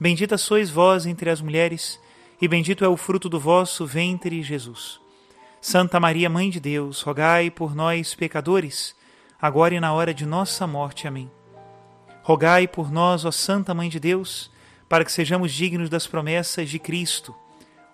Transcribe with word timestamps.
Bendita 0.00 0.38
sois 0.38 0.70
vós 0.70 1.04
entre 1.04 1.28
as 1.28 1.42
mulheres, 1.42 2.00
e 2.40 2.48
bendito 2.48 2.82
é 2.82 2.88
o 2.88 2.96
fruto 2.96 3.28
do 3.28 3.38
vosso 3.38 3.84
ventre, 3.84 4.42
Jesus. 4.42 4.98
Santa 5.60 6.00
Maria, 6.00 6.30
Mãe 6.30 6.48
de 6.48 6.58
Deus, 6.58 7.02
rogai 7.02 7.50
por 7.50 7.74
nós, 7.74 8.14
pecadores, 8.14 8.96
agora 9.38 9.74
e 9.74 9.80
na 9.80 9.92
hora 9.92 10.14
de 10.14 10.24
nossa 10.24 10.66
morte. 10.66 11.06
Amém. 11.06 11.30
Rogai 12.22 12.66
por 12.66 12.90
nós, 12.90 13.26
ó 13.26 13.30
Santa 13.30 13.74
Mãe 13.74 13.90
de 13.90 14.00
Deus, 14.00 14.50
para 14.88 15.04
que 15.04 15.12
sejamos 15.12 15.52
dignos 15.52 15.90
das 15.90 16.06
promessas 16.06 16.70
de 16.70 16.78
Cristo. 16.78 17.34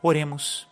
Oremos. 0.00 0.68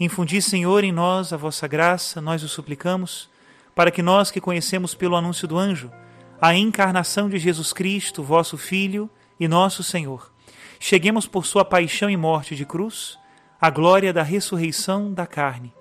Infundi, 0.00 0.40
Senhor, 0.40 0.82
em 0.82 0.92
nós 0.92 1.30
a 1.34 1.36
vossa 1.36 1.68
graça, 1.68 2.22
nós 2.22 2.42
o 2.42 2.48
suplicamos, 2.48 3.28
para 3.74 3.90
que 3.90 4.00
nós 4.00 4.30
que 4.30 4.40
conhecemos 4.40 4.94
pelo 4.94 5.14
anúncio 5.14 5.46
do 5.46 5.58
anjo 5.58 5.92
a 6.40 6.54
encarnação 6.54 7.28
de 7.28 7.38
Jesus 7.38 7.70
Cristo, 7.74 8.22
vosso 8.22 8.56
Filho 8.56 9.10
e 9.38 9.46
nosso 9.46 9.82
Senhor, 9.82 10.32
cheguemos 10.86 11.26
por 11.26 11.46
sua 11.46 11.64
paixão 11.64 12.10
e 12.10 12.16
morte 12.16 12.54
de 12.54 12.66
cruz 12.66 13.18
à 13.58 13.70
glória 13.70 14.12
da 14.12 14.22
ressurreição 14.22 15.14
da 15.14 15.26
carne, 15.26 15.72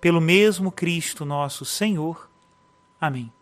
pelo 0.00 0.20
mesmo 0.20 0.72
Cristo 0.72 1.24
nosso 1.24 1.64
Senhor. 1.64 2.28
Amém. 3.00 3.32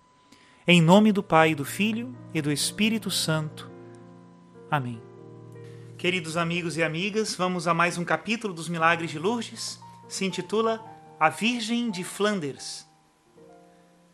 Em 0.68 0.82
nome 0.82 1.12
do 1.12 1.22
Pai, 1.22 1.54
do 1.54 1.64
Filho 1.64 2.14
e 2.34 2.42
do 2.42 2.52
Espírito 2.52 3.10
Santo. 3.10 3.70
Amém. 4.70 5.00
Queridos 5.96 6.36
amigos 6.36 6.76
e 6.76 6.82
amigas, 6.82 7.34
vamos 7.34 7.66
a 7.66 7.72
mais 7.72 7.96
um 7.96 8.04
capítulo 8.04 8.52
dos 8.52 8.68
Milagres 8.68 9.10
de 9.10 9.18
Lourdes. 9.18 9.80
Se 10.06 10.26
intitula 10.26 10.84
A 11.18 11.30
Virgem 11.30 11.90
de 11.90 12.04
Flanders. 12.04 12.86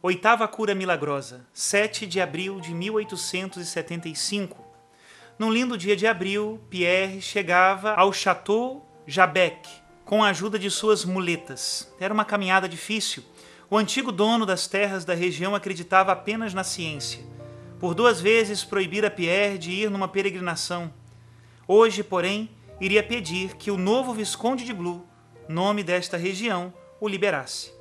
Oitava 0.01 0.47
cura 0.47 0.73
milagrosa, 0.73 1.49
7 1.53 2.07
de 2.07 2.21
abril 2.21 2.61
de 2.61 2.73
1875 2.73 4.71
num 5.39 5.51
lindo 5.51 5.79
dia 5.79 5.97
de 5.97 6.07
abril, 6.07 6.61
Pierre 6.69 7.21
chegava 7.21 7.95
ao 7.95 8.13
Chateau 8.13 8.87
Jabec 9.07 9.69
com 10.05 10.23
a 10.23 10.29
ajuda 10.29 10.59
de 10.59 10.71
suas 10.71 11.05
muletas. 11.05 11.91
Era 11.99 12.13
uma 12.13 12.25
caminhada 12.25 12.69
difícil. 12.69 13.23
O 13.71 13.79
antigo 13.79 14.13
dono 14.13 14.45
das 14.45 14.67
terras 14.67 15.05
da 15.05 15.15
região 15.15 15.55
acreditava 15.55 16.13
apenas 16.13 16.53
na 16.53 16.63
ciência. 16.63 17.25
Por 17.81 17.95
duas 17.95 18.21
vezes 18.21 18.63
proibira 18.63 19.11
Pierre 19.11 19.59
de 19.59 19.71
ir 19.71 19.91
numa 19.91 20.07
peregrinação. 20.07 20.93
Hoje, 21.67 22.03
porém, 22.03 22.51
iria 22.81 23.03
pedir 23.03 23.57
que 23.57 23.71
o 23.71 23.79
novo 23.79 24.13
Visconde 24.13 24.65
de 24.65 24.75
Blue, 24.75 25.07
nome 25.49 25.83
desta 25.83 26.17
região, 26.17 26.73
o 27.01 27.09
liberasse. 27.09 27.73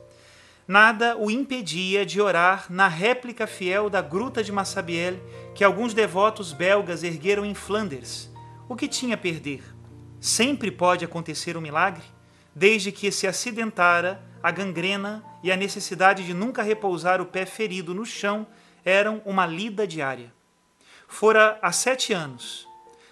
Nada 0.67 1.17
o 1.17 1.29
impedia 1.29 2.05
de 2.05 2.21
orar 2.21 2.67
na 2.69 2.87
réplica 2.87 3.45
fiel 3.45 3.89
da 3.89 4.01
Gruta 4.01 4.41
de 4.41 4.51
Massabielle 4.51 5.21
que 5.53 5.63
alguns 5.63 5.93
devotos 5.93 6.53
belgas 6.53 7.03
ergueram 7.03 7.45
em 7.45 7.53
Flanders. 7.53 8.31
O 8.69 8.75
que 8.75 8.87
tinha 8.87 9.15
a 9.15 9.17
perder? 9.17 9.63
Sempre 10.19 10.71
pode 10.71 11.03
acontecer 11.03 11.57
um 11.57 11.61
milagre, 11.61 12.03
desde 12.55 12.91
que 12.91 13.11
se 13.11 13.27
acidentara 13.27 14.23
a 14.41 14.51
gangrena 14.51 15.23
e 15.43 15.51
a 15.51 15.57
necessidade 15.57 16.25
de 16.25 16.33
nunca 16.33 16.63
repousar 16.63 17.21
o 17.21 17.25
pé 17.25 17.45
ferido 17.45 17.93
no 17.93 18.05
chão 18.05 18.47
eram 18.83 19.21
uma 19.25 19.45
lida 19.45 19.85
diária. 19.85 20.33
Fora 21.07 21.59
há 21.61 21.71
sete 21.71 22.13
anos. 22.13 22.67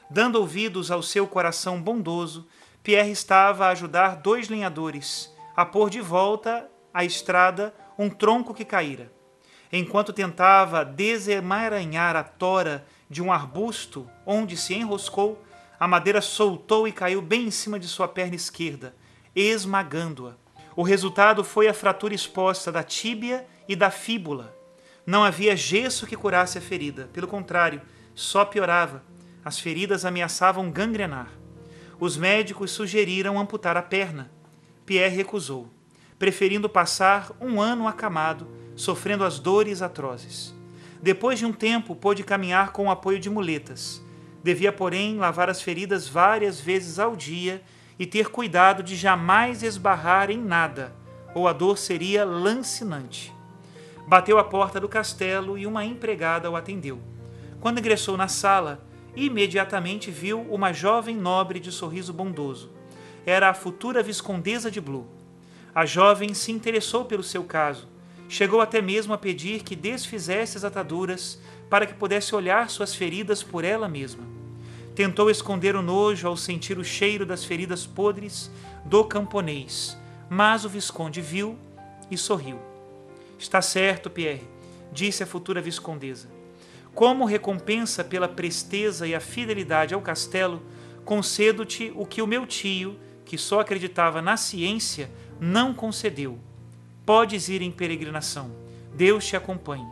Dando 0.10 0.40
ouvidos 0.40 0.90
ao 0.90 1.04
seu 1.04 1.28
coração 1.28 1.82
bondoso, 1.82 2.48
Pierre 2.82 3.12
estava 3.12 3.66
a 3.66 3.70
ajudar 3.70 4.16
dois 4.16 4.50
lenhadores 4.50 5.32
a 5.56 5.66
pôr 5.66 5.90
de 5.90 6.00
volta 6.00 6.70
à 6.94 7.04
estrada 7.04 7.76
um 7.98 8.10
tronco 8.10 8.54
que 8.54 8.64
caíra. 8.64 9.12
Enquanto 9.72 10.12
tentava 10.12 10.84
desemaranhar 10.84 12.16
a 12.16 12.24
tora 12.24 12.86
de 13.10 13.22
um 13.22 13.32
arbusto 13.32 14.10
onde 14.26 14.58
se 14.58 14.74
enroscou, 14.74 15.44
a 15.80 15.88
madeira 15.88 16.22
soltou 16.22 16.88
e 16.88 16.92
caiu 16.92 17.22
bem 17.22 17.46
em 17.46 17.52
cima 17.52 17.80
de 17.80 17.88
sua 17.88 18.08
perna 18.08 18.36
esquerda, 18.36 18.96
esmagando-a. 19.36 20.34
O 20.76 20.84
resultado 20.84 21.44
foi 21.44 21.68
a 21.68 21.74
fratura 21.74 22.16
exposta 22.16 22.72
da 22.72 22.84
tíbia 22.84 23.46
e 23.68 23.76
da 23.76 23.92
fíbula. 23.92 24.56
Não 25.06 25.24
havia 25.24 25.56
gesso 25.56 26.08
que 26.08 26.16
curasse 26.16 26.58
a 26.58 26.62
ferida, 26.62 27.10
pelo 27.14 27.28
contrário, 27.28 27.82
só 28.16 28.44
piorava. 28.46 29.04
As 29.44 29.60
feridas 29.60 30.04
ameaçavam 30.04 30.72
gangrenar. 30.72 31.30
Os 32.00 32.18
médicos 32.18 32.72
sugeriram 32.72 33.40
amputar 33.40 33.78
a 33.78 33.82
perna. 33.82 34.32
Pierre 34.86 35.16
recusou 35.16 35.70
preferindo 36.20 36.68
passar 36.68 37.32
um 37.40 37.62
ano 37.62 37.88
acamado, 37.88 38.46
sofrendo 38.80 39.26
as 39.26 39.40
dores 39.40 39.82
atrozes. 39.82 40.56
Depois 41.02 41.38
de 41.38 41.46
um 41.46 41.52
tempo, 41.52 41.94
pôde 41.94 42.24
caminhar 42.24 42.72
com 42.72 42.86
o 42.86 42.90
apoio 42.90 43.20
de 43.20 43.30
muletas. 43.30 44.02
Devia, 44.42 44.72
porém, 44.72 45.18
lavar 45.18 45.50
as 45.50 45.62
feridas 45.62 46.08
várias 46.08 46.62
vezes 46.62 46.98
ao 46.98 47.14
dia 47.14 47.62
e 48.00 48.06
ter 48.06 48.30
cuidado 48.30 48.82
de 48.82 48.96
jamais 48.96 49.64
esbarrar 49.64 50.32
em 50.32 50.38
nada, 50.38 50.96
ou 51.36 51.46
a 51.46 51.52
dor 51.52 51.78
seria 51.78 52.24
lancinante. 52.24 53.34
Bateu 54.08 54.40
à 54.40 54.46
porta 54.46 54.80
do 54.80 54.88
castelo 54.88 55.58
e 55.58 55.68
uma 55.68 55.84
empregada 55.84 56.50
o 56.50 56.56
atendeu. 56.56 57.02
Quando 57.60 57.80
ingressou 57.80 58.16
na 58.16 58.30
sala, 58.30 58.82
imediatamente 59.14 60.10
viu 60.10 60.40
uma 60.44 60.72
jovem 60.72 61.18
nobre 61.18 61.60
de 61.60 61.70
sorriso 61.70 62.14
bondoso. 62.14 62.72
Era 63.26 63.50
a 63.50 63.54
futura 63.54 64.02
viscondesa 64.02 64.72
de 64.72 64.80
Blue. 64.80 65.06
A 65.76 65.86
jovem 65.86 66.34
se 66.34 66.54
interessou 66.54 67.04
pelo 67.04 67.24
seu 67.24 67.44
caso. 67.44 67.89
Chegou 68.32 68.62
até 68.62 68.80
mesmo 68.80 69.12
a 69.12 69.18
pedir 69.18 69.64
que 69.64 69.76
desfizesse 69.76 70.56
as 70.56 70.64
ataduras 70.64 71.40
para 71.68 71.88
que 71.88 71.96
pudesse 71.96 72.36
olhar 72.36 72.70
suas 72.70 72.94
feridas 72.94 73.42
por 73.42 73.64
ela 73.64 73.90
mesma. 73.90 74.24
Tentou 74.94 75.32
esconder 75.32 75.76
o 75.76 75.82
nojo 75.82 76.28
ao 76.28 76.38
sentir 76.38 76.78
o 76.78 76.84
cheiro 76.84 77.26
das 77.26 77.44
feridas 77.44 77.88
podres 77.88 78.52
do 78.86 79.04
camponês, 79.04 79.98
mas 80.30 80.64
o 80.64 80.70
Visconde 80.70 81.22
viu 81.22 81.58
e 82.12 82.18
sorriu. 82.18 82.60
Está 83.40 83.64
certo, 83.64 84.12
Pierre, 84.12 84.48
disse 84.94 85.24
a 85.24 85.28
futura 85.28 85.60
viscondesa. 85.60 86.30
Como 86.94 87.26
recompensa 87.26 88.04
pela 88.04 88.28
presteza 88.28 89.08
e 89.08 89.16
a 89.16 89.20
fidelidade 89.20 89.96
ao 89.96 90.02
castelo, 90.02 90.62
concedo-te 91.04 91.92
o 91.96 92.06
que 92.06 92.22
o 92.22 92.28
meu 92.28 92.46
tio, 92.46 92.96
que 93.26 93.40
só 93.40 93.60
acreditava 93.60 94.22
na 94.22 94.38
ciência, 94.38 95.10
não 95.40 95.74
concedeu. 95.74 96.38
Podes 97.10 97.50
ir 97.50 97.64
em 97.64 97.72
peregrinação. 97.72 98.52
Deus 98.94 99.26
te 99.26 99.36
acompanhe. 99.36 99.88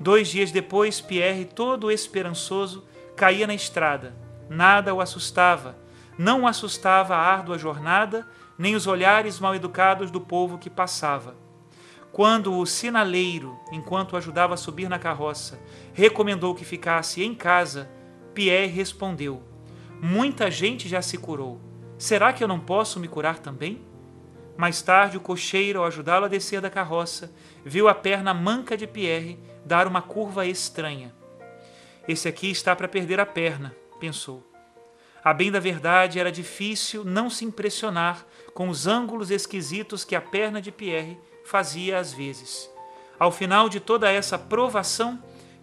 Dois 0.00 0.26
dias 0.26 0.50
depois, 0.50 1.00
Pierre, 1.00 1.44
todo 1.44 1.88
esperançoso, 1.88 2.84
caía 3.14 3.46
na 3.46 3.54
estrada. 3.54 4.12
Nada 4.50 4.92
o 4.92 5.00
assustava. 5.00 5.78
Não 6.18 6.42
o 6.42 6.46
assustava 6.48 7.14
a 7.14 7.20
árdua 7.20 7.56
jornada, 7.56 8.28
nem 8.58 8.74
os 8.74 8.88
olhares 8.88 9.38
mal 9.38 9.54
educados 9.54 10.10
do 10.10 10.20
povo 10.20 10.58
que 10.58 10.68
passava. 10.68 11.36
Quando 12.10 12.58
o 12.58 12.66
sinaleiro, 12.66 13.56
enquanto 13.70 14.14
o 14.14 14.16
ajudava 14.16 14.54
a 14.54 14.56
subir 14.56 14.88
na 14.88 14.98
carroça, 14.98 15.60
recomendou 15.92 16.56
que 16.56 16.64
ficasse 16.64 17.22
em 17.22 17.36
casa, 17.36 17.88
Pierre 18.34 18.66
respondeu: 18.66 19.44
Muita 20.02 20.50
gente 20.50 20.88
já 20.88 21.00
se 21.02 21.18
curou. 21.18 21.60
Será 21.96 22.32
que 22.32 22.42
eu 22.42 22.48
não 22.48 22.58
posso 22.58 22.98
me 22.98 23.06
curar 23.06 23.38
também? 23.38 23.91
Mais 24.62 24.80
tarde, 24.80 25.16
o 25.16 25.20
cocheiro, 25.20 25.80
ao 25.80 25.86
ajudá-lo 25.86 26.26
a 26.26 26.28
descer 26.28 26.60
da 26.60 26.70
carroça, 26.70 27.32
viu 27.64 27.88
a 27.88 27.94
perna 27.96 28.32
manca 28.32 28.76
de 28.76 28.86
Pierre 28.86 29.36
dar 29.64 29.88
uma 29.88 30.00
curva 30.00 30.46
estranha. 30.46 31.12
Esse 32.06 32.28
aqui 32.28 32.48
está 32.48 32.76
para 32.76 32.86
perder 32.86 33.18
a 33.18 33.26
perna, 33.26 33.74
pensou. 33.98 34.48
A 35.24 35.34
bem 35.34 35.50
da 35.50 35.58
verdade, 35.58 36.20
era 36.20 36.30
difícil 36.30 37.04
não 37.04 37.28
se 37.28 37.44
impressionar 37.44 38.24
com 38.54 38.68
os 38.68 38.86
ângulos 38.86 39.32
esquisitos 39.32 40.04
que 40.04 40.14
a 40.14 40.20
perna 40.20 40.62
de 40.62 40.70
Pierre 40.70 41.18
fazia 41.44 41.98
às 41.98 42.12
vezes. 42.12 42.70
Ao 43.18 43.32
final 43.32 43.68
de 43.68 43.80
toda 43.80 44.12
essa 44.12 44.38
provação, 44.38 45.20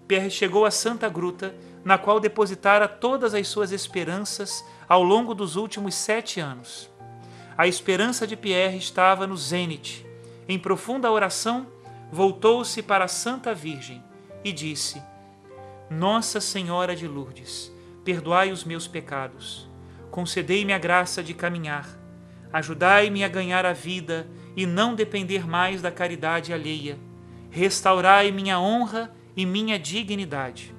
Pierre 0.10 0.30
chegou 0.30 0.66
à 0.66 0.72
Santa 0.72 1.08
Gruta, 1.08 1.56
na 1.86 1.98
qual 1.98 2.20
depositara 2.20 2.86
todas 2.86 3.34
as 3.34 3.48
suas 3.48 3.72
esperanças 3.72 4.62
ao 4.90 5.02
longo 5.02 5.34
dos 5.34 5.56
últimos 5.56 5.96
sete 5.96 6.42
anos. 6.42 6.92
A 7.60 7.68
esperança 7.68 8.26
de 8.26 8.38
Pierre 8.38 8.78
estava 8.78 9.28
no 9.28 9.36
zênite. 9.36 10.08
Em 10.48 10.58
profunda 10.58 11.12
oração, 11.12 11.68
voltou-se 12.10 12.82
para 12.82 13.04
a 13.04 13.08
Santa 13.10 13.54
Virgem 13.54 14.02
e 14.46 14.54
disse: 14.54 15.04
Nossa 15.90 16.40
Senhora 16.40 16.96
de 16.96 17.06
Lourdes, 17.06 17.70
perdoai 18.06 18.50
os 18.54 18.64
meus 18.64 18.88
pecados, 18.88 19.70
concedei-me 20.10 20.72
a 20.72 20.78
graça 20.78 21.22
de 21.22 21.34
caminhar, 21.34 21.86
ajudai-me 22.54 23.26
a 23.26 23.28
ganhar 23.28 23.66
a 23.66 23.74
vida 23.74 24.26
e 24.56 24.66
não 24.66 24.96
depender 24.96 25.46
mais 25.46 25.82
da 25.82 25.92
caridade 25.92 26.54
alheia, 26.54 26.98
restaurai 27.52 28.32
minha 28.32 28.58
honra 28.58 29.14
e 29.36 29.46
minha 29.46 29.78
dignidade. 29.78 30.74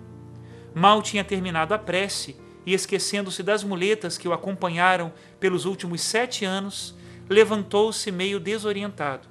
Mal 0.74 1.02
tinha 1.02 1.24
terminado 1.24 1.74
a 1.74 1.78
prece 1.78 2.40
e, 2.70 2.74
esquecendo-se 2.74 3.42
das 3.42 3.64
muletas 3.64 4.16
que 4.16 4.28
o 4.28 4.32
acompanharam 4.32 5.12
pelos 5.40 5.64
últimos 5.64 6.02
sete 6.02 6.44
anos, 6.44 6.94
levantou-se 7.28 8.12
meio 8.12 8.38
desorientado. 8.38 9.28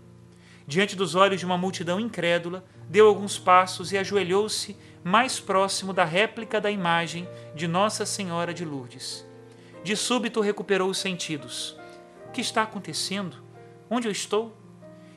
Diante 0.68 0.94
dos 0.94 1.16
olhos 1.16 1.40
de 1.40 1.46
uma 1.46 1.58
multidão 1.58 2.02
incrédula, 2.02 2.66
deu 2.90 3.08
alguns 3.08 3.40
passos 3.40 3.94
e 3.94 3.98
ajoelhou-se 3.98 4.76
mais 5.02 5.40
próximo 5.40 5.94
da 5.94 6.04
réplica 6.04 6.60
da 6.60 6.70
imagem 6.70 7.30
de 7.56 7.66
Nossa 7.66 8.06
Senhora 8.06 8.54
de 8.54 8.66
Lourdes. 8.66 9.26
De 9.86 9.96
súbito 9.96 10.42
recuperou 10.42 10.90
os 10.90 10.98
sentidos. 10.98 11.78
O 12.28 12.32
que 12.32 12.42
está 12.42 12.64
acontecendo? 12.64 13.38
Onde 13.90 14.10
eu 14.10 14.12
estou? 14.12 14.54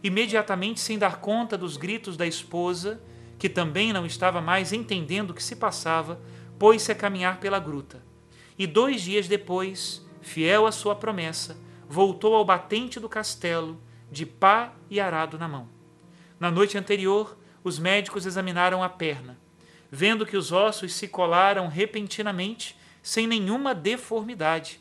Imediatamente, 0.01 0.79
sem 0.79 0.97
dar 0.97 1.17
conta 1.17 1.59
dos 1.59 1.77
gritos 1.77 2.17
da 2.17 2.27
esposa, 2.27 3.03
que 3.37 3.49
também 3.49 3.93
não 3.93 4.07
estava 4.07 4.41
mais 4.41 4.73
entendendo 4.73 5.31
o 5.31 5.35
que 5.35 5.43
se 5.43 5.57
passava, 5.57 6.21
pôs-se 6.57 6.93
a 6.93 6.95
caminhar 6.95 7.41
pela 7.41 7.59
gruta. 7.59 8.12
E 8.59 8.67
dois 8.67 9.03
dias 9.03 9.29
depois, 9.29 10.07
fiel 10.21 10.67
à 10.67 10.73
sua 10.73 10.95
promessa, 10.95 11.57
voltou 11.89 12.35
ao 12.35 12.45
batente 12.45 13.01
do 13.01 13.09
castelo, 13.09 13.81
de 14.11 14.27
pá 14.27 14.73
e 14.91 15.01
arado 15.01 15.39
na 15.39 15.49
mão. 15.49 15.69
Na 16.39 16.51
noite 16.51 16.77
anterior, 16.77 17.39
os 17.65 17.79
médicos 17.79 18.27
examinaram 18.27 18.83
a 18.83 18.89
perna 18.89 19.43
vendo 19.95 20.25
que 20.25 20.39
os 20.39 20.51
ossos 20.51 20.95
se 20.95 21.07
colaram 21.07 21.69
repentinamente, 21.69 22.79
sem 23.03 23.27
nenhuma 23.27 23.75
deformidade. 23.75 24.81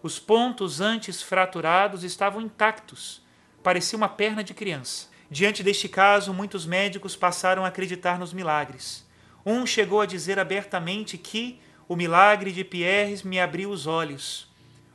Os 0.00 0.20
pontos 0.20 0.80
antes 0.80 1.20
fraturados 1.20 2.04
estavam 2.04 2.40
intactos, 2.40 3.20
parecia 3.64 3.96
uma 3.96 4.08
perna 4.08 4.44
de 4.44 4.54
criança. 4.54 5.08
Diante 5.28 5.60
deste 5.64 5.88
caso, 5.88 6.32
muitos 6.32 6.64
médicos 6.64 7.16
passaram 7.16 7.64
a 7.64 7.68
acreditar 7.68 8.16
nos 8.16 8.32
milagres. 8.32 9.04
Um 9.44 9.66
chegou 9.66 10.00
a 10.00 10.06
dizer 10.06 10.38
abertamente 10.38 11.18
que 11.18 11.60
o 11.88 11.96
milagre 11.96 12.52
de 12.52 12.64
Pierres 12.64 13.22
me 13.22 13.40
abriu 13.40 13.70
os 13.70 13.86
olhos. 13.86 14.48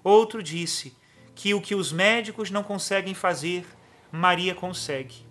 Outro 0.04 0.42
disse 0.42 0.96
que 1.36 1.54
o 1.54 1.62
que 1.62 1.76
os 1.76 1.92
médicos 1.92 2.52
não 2.52 2.64
conseguem 2.64 3.14
fazer, 3.14 3.66
Maria 4.12 4.56
consegue. 4.56 5.28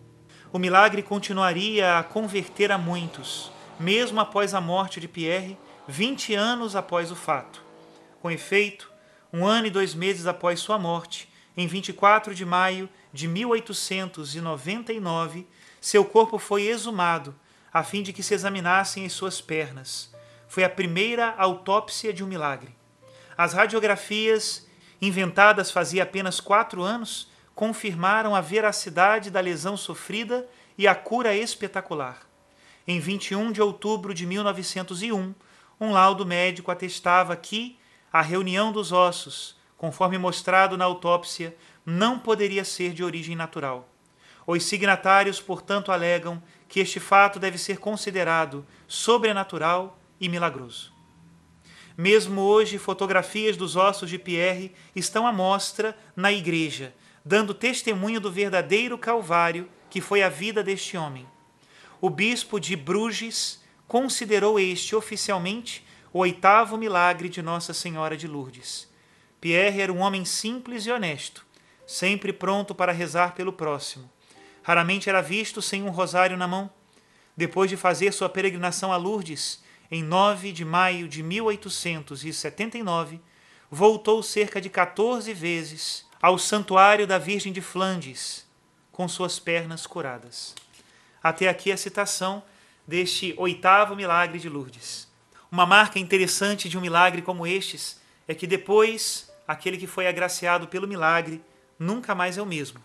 O 0.53 0.59
milagre 0.59 1.03
continuaria 1.03 1.99
a 1.99 2.03
converter 2.03 2.73
a 2.73 2.79
muitos 2.79 3.51
mesmo 3.79 4.19
após 4.21 4.53
a 4.55 4.61
morte 4.61 4.99
de 5.01 5.07
Pierre, 5.07 5.57
20 5.87 6.35
anos 6.35 6.75
após 6.75 7.13
o 7.13 7.17
fato. 7.17 7.63
Com 8.21 8.29
efeito, 8.31 8.91
um 9.33 9.47
ano 9.47 9.69
e 9.69 9.71
dois 9.71 9.95
meses 9.95 10.27
após 10.27 10.61
sua 10.61 10.79
morte, 10.79 11.33
em 11.57 11.67
24 11.67 12.35
de 12.35 12.45
maio 12.45 12.91
de 13.13 13.27
1899, 13.29 15.47
seu 15.81 16.05
corpo 16.05 16.39
foi 16.39 16.67
exumado 16.67 17.35
a 17.73 17.85
fim 17.85 18.03
de 18.03 18.13
que 18.13 18.23
se 18.23 18.35
examinassem 18.35 19.07
as 19.07 19.13
suas 19.13 19.41
pernas. 19.41 20.13
Foi 20.59 20.65
a 20.65 20.69
primeira 20.69 21.37
autópsia 21.39 22.13
de 22.13 22.25
um 22.25 22.27
milagre. 22.27 22.75
As 23.37 23.53
radiografias, 23.53 24.67
inventadas 25.01 25.71
fazia 25.71 26.03
apenas 26.03 26.41
quatro 26.41 26.83
anos, 26.83 27.31
confirmaram 27.55 28.35
a 28.35 28.41
veracidade 28.41 29.31
da 29.31 29.39
lesão 29.39 29.77
sofrida 29.77 30.49
e 30.77 30.89
a 30.89 30.97
cura 30.97 31.33
espetacular. 31.33 32.27
Em 32.89 32.99
21 32.99 33.53
de 33.53 33.63
outubro 33.63 34.13
de 34.13 34.27
1901, 34.27 35.33
um 35.81 35.93
laudo 35.93 36.27
médico 36.27 36.73
atestava 36.73 37.37
que 37.37 37.79
a 38.13 38.21
reunião 38.21 38.73
dos 38.73 38.91
ossos, 38.91 39.57
conforme 39.77 40.19
mostrado 40.19 40.77
na 40.77 40.87
autópsia, 40.87 41.57
não 41.87 42.19
poderia 42.19 42.65
ser 42.65 42.93
de 42.93 43.05
origem 43.05 43.37
natural. 43.37 43.89
Os 44.45 44.65
signatários, 44.65 45.41
portanto, 45.41 45.93
alegam 45.93 46.43
que 46.69 46.81
este 46.81 46.99
fato 46.99 47.39
deve 47.39 47.59
ser 47.59 47.79
considerado 47.79 48.67
sobrenatural 48.89 49.95
e 50.20 50.29
milagroso. 50.29 50.93
Mesmo 51.97 52.41
hoje, 52.43 52.79
fotografias 52.79 53.56
dos 53.56 53.76
ossos 53.76 54.09
de 54.09 54.19
Pierre 54.19 54.73
estão 54.94 55.26
à 55.26 55.32
mostra 55.32 55.97
na 56.15 56.32
igreja, 56.32 56.94
dando 57.25 57.53
testemunho 57.53 58.20
do 58.20 58.31
verdadeiro 58.31 58.97
Calvário 58.97 59.69
que 59.91 60.00
foi 60.00 60.23
a 60.23 60.29
vida 60.29 60.62
deste 60.62 60.97
homem 60.97 61.26
o 62.00 62.09
bispo 62.09 62.61
de 62.61 62.76
Bruges 62.76 63.61
considerou 63.87 64.59
este 64.59 64.94
oficialmente 64.94 65.85
o 66.12 66.21
oitavo 66.21 66.76
milagre 66.76 67.29
de 67.29 67.43
Nossa 67.43 67.75
Senhora 67.75 68.17
de 68.17 68.29
Lourdes. 68.29 68.88
Pierre 69.41 69.81
era 69.81 69.93
um 69.93 69.99
homem 69.99 70.25
simples 70.25 70.87
e 70.87 70.93
honesto, 70.93 71.44
sempre 71.87 72.32
pronto 72.32 72.75
para 72.75 72.93
rezar 72.93 73.35
pelo 73.35 73.53
próximo. 73.53 74.11
Raramente 74.62 75.09
era 75.09 75.21
visto 75.21 75.61
sem 75.61 75.82
um 75.82 75.91
rosário 75.91 76.37
na 76.37 76.47
mão. 76.47 76.71
Depois 77.37 77.69
de 77.71 77.76
fazer 77.76 78.12
sua 78.12 78.29
peregrinação 78.29 78.93
a 78.93 78.97
Lourdes, 78.97 79.62
em 79.90 80.02
9 80.02 80.52
de 80.52 80.64
maio 80.64 81.08
de 81.08 81.23
1879, 81.23 83.20
voltou 83.70 84.23
cerca 84.23 84.61
de 84.61 84.69
14 84.69 85.32
vezes 85.32 86.06
ao 86.20 86.38
Santuário 86.38 87.06
da 87.06 87.19
Virgem 87.19 87.52
de 87.52 87.61
Flandes, 87.61 88.46
com 88.93 89.08
suas 89.08 89.38
pernas 89.38 89.87
curadas. 89.87 90.55
Até 91.23 91.49
aqui 91.49 91.70
a 91.73 91.76
citação 91.76 92.43
deste 92.87 93.35
oitavo 93.37 93.94
milagre 93.94 94.38
de 94.38 94.49
Lourdes. 94.49 95.08
Uma 95.50 95.64
marca 95.64 95.99
interessante 95.99 96.69
de 96.69 96.76
um 96.76 96.81
milagre 96.81 97.23
como 97.23 97.46
estes 97.46 98.00
é 98.26 98.35
que 98.35 98.46
depois 98.46 99.31
aquele 99.46 99.79
que 99.79 99.87
foi 99.87 100.06
agraciado 100.06 100.69
pelo 100.69 100.88
milagre 100.88 101.40
nunca 101.79 102.14
mais 102.14 102.37
é 102.37 102.43
o 102.43 102.46
mesmo. 102.46 102.83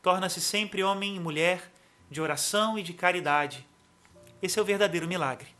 Torna-se 0.00 0.40
sempre 0.40 0.82
homem 0.82 1.16
e 1.16 1.20
mulher 1.20 1.70
de 2.10 2.20
oração 2.20 2.78
e 2.78 2.82
de 2.82 2.94
caridade. 2.94 3.66
Esse 4.40 4.58
é 4.58 4.62
o 4.62 4.64
verdadeiro 4.64 5.06
milagre. 5.06 5.57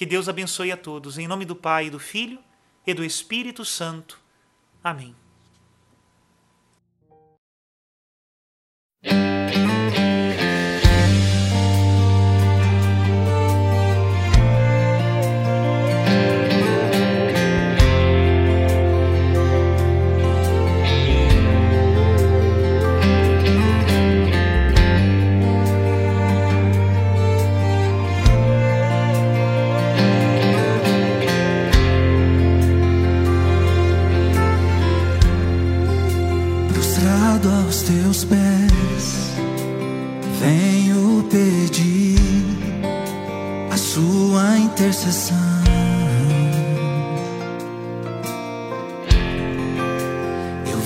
Que 0.00 0.06
Deus 0.06 0.30
abençoe 0.30 0.72
a 0.72 0.78
todos. 0.78 1.18
Em 1.18 1.28
nome 1.28 1.44
do 1.44 1.54
Pai, 1.54 1.90
do 1.90 1.98
Filho 1.98 2.38
e 2.86 2.94
do 2.94 3.04
Espírito 3.04 3.66
Santo. 3.66 4.18
Amém. 4.82 5.14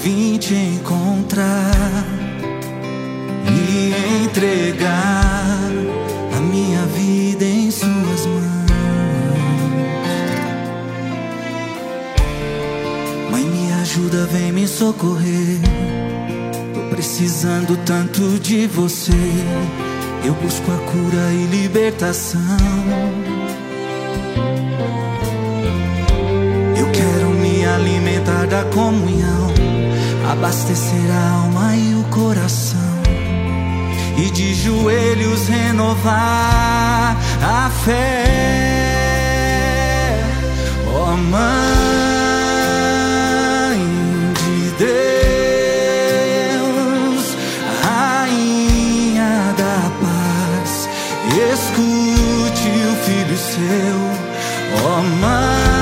Vim 0.04 0.37
te 0.37 0.54
encontrar 0.54 2.04
e 3.49 4.23
entregar 4.23 5.70
a 6.37 6.40
minha 6.40 6.84
vida 6.88 7.42
em 7.42 7.70
Suas 7.70 8.26
mãos. 8.26 8.70
Mãe, 13.30 13.44
me 13.44 13.73
ajuda, 13.80 14.26
vem 14.26 14.52
me 14.52 14.68
socorrer. 14.68 15.58
Tô 16.75 16.94
precisando 16.94 17.75
tanto 17.87 18.38
de 18.38 18.66
você. 18.66 19.12
Eu 20.23 20.34
busco 20.34 20.70
a 20.70 20.76
cura 20.90 21.32
e 21.32 21.46
libertação. 21.46 22.40
Eu 26.76 26.90
quero 26.92 27.30
me 27.30 27.64
alimentar 27.64 28.46
da 28.46 28.64
comunhão, 28.64 29.53
abastecer 30.31 31.11
a 31.11 31.43
alma 31.43 31.76
e 31.76 31.95
o 31.95 32.04
coração, 32.04 33.02
e 34.16 34.31
de 34.31 34.54
joelhos 34.54 35.49
renovar 35.49 37.16
a 37.43 37.71
fé. 37.85 38.25
Ó 40.87 41.12
oh, 41.12 41.16
Mãe 41.16 41.45
de 44.40 44.71
Deus, 46.54 47.25
Rainha 47.83 49.54
da 49.59 49.90
Paz, 50.00 50.88
escute 51.52 52.71
o 52.90 52.97
Filho 53.04 53.37
seu, 53.37 53.99
ó 54.85 54.87
oh, 54.99 55.02
Mãe 55.21 55.74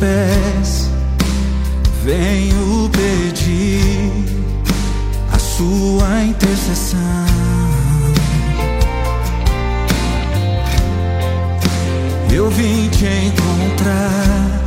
pés, 0.00 0.88
venho 2.02 2.90
pedir 2.90 4.24
a 5.30 5.38
sua 5.38 6.24
intercessão. 6.24 6.98
Eu 12.32 12.48
vim 12.50 12.88
te 12.88 13.04
encontrar 13.04 14.60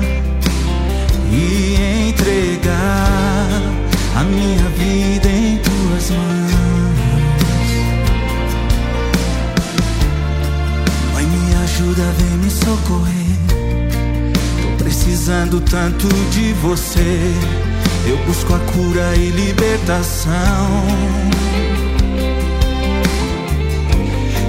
e 1.32 2.10
entregar 2.10 3.50
a 4.16 4.24
minha 4.24 4.70
vida 4.78 5.28
em 5.28 5.58
tuas 5.58 6.12
mãos. 6.12 6.54
Mãe, 11.14 11.26
me 11.26 11.56
ajuda, 11.64 12.04
vem 12.20 12.38
me 12.38 12.52
socorrer. 12.52 13.24
Precisando 15.04 15.60
tanto 15.60 16.08
de 16.32 16.54
você. 16.54 17.20
Eu 18.08 18.16
busco 18.26 18.54
a 18.54 18.60
cura 18.60 19.14
e 19.18 19.32
libertação. 19.32 20.32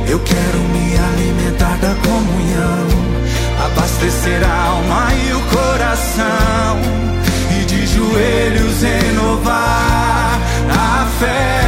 Eu 0.07 0.21
quero 0.21 0.59
me 0.71 0.97
alimentar 0.97 1.77
da 1.79 1.97
comunhão, 1.97 2.87
abastecer 3.65 4.49
a 4.49 4.67
alma 4.69 5.09
e 5.27 5.33
o 5.33 5.41
coração, 5.41 6.79
e 7.61 7.65
de 7.65 7.87
joelhos 7.89 8.81
renovar 8.81 10.39
a 10.71 11.07
fé. 11.19 11.64